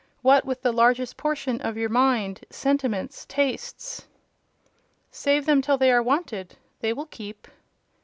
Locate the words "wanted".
6.01-6.55